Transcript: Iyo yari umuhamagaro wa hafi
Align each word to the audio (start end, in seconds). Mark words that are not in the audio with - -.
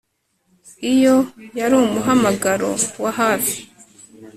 Iyo 0.93 1.15
yari 1.59 1.73
umuhamagaro 1.83 2.71
wa 3.03 3.11
hafi 3.19 3.57